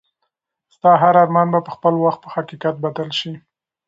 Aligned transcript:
ستا 0.75 0.91
هر 1.03 1.15
ارمان 1.23 1.47
به 1.53 1.59
په 1.65 1.71
خپل 1.75 1.93
وخت 2.05 2.19
په 2.23 2.29
حقیقت 2.35 2.75
بدل 2.85 3.09
شي. 3.19 3.33